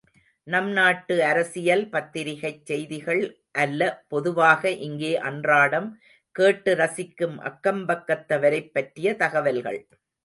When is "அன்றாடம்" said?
5.21-5.89